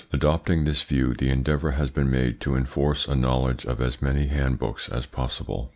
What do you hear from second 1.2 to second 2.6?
endeavour has been made to